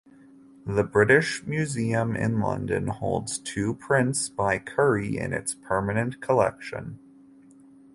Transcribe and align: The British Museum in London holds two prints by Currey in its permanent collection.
The 0.65 0.83
British 0.83 1.45
Museum 1.45 2.15
in 2.15 2.39
London 2.39 2.87
holds 2.87 3.37
two 3.37 3.75
prints 3.75 4.29
by 4.29 4.57
Currey 4.57 5.15
in 5.19 5.31
its 5.31 5.53
permanent 5.53 6.19
collection. 6.21 6.97